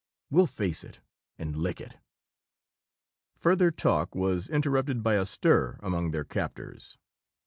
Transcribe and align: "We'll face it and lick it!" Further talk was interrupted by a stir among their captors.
"We'll 0.31 0.47
face 0.47 0.83
it 0.83 0.99
and 1.37 1.55
lick 1.55 1.79
it!" 1.79 1.99
Further 3.35 3.69
talk 3.69 4.15
was 4.15 4.49
interrupted 4.49 5.03
by 5.03 5.13
a 5.13 5.27
stir 5.27 5.77
among 5.83 6.09
their 6.09 6.25
captors. 6.25 6.97